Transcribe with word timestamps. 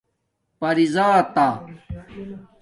پری 0.59 0.85
زاتہ 0.95 1.47